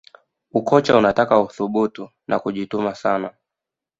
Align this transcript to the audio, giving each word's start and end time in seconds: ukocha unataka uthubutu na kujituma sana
ukocha 0.51 0.97
unataka 0.97 1.39
uthubutu 1.41 2.09
na 2.27 2.39
kujituma 2.39 2.95
sana 2.95 3.33